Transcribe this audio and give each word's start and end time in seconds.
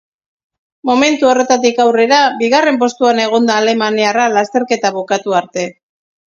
Momentu 0.89 1.29
horretatik 1.31 1.81
aurrera 1.83 2.23
bigarren 2.41 2.81
postuan 2.85 3.23
egon 3.27 3.47
da 3.53 3.61
alemaniarra 3.61 4.29
lasterketa 4.39 4.95
bukatu 5.01 5.41
arte. 5.45 5.71